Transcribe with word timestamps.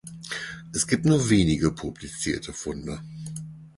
Es 0.73 0.87
gibt 0.87 1.05
nur 1.05 1.29
wenige 1.29 1.71
publizierte 1.73 2.53
Funde. 2.53 3.03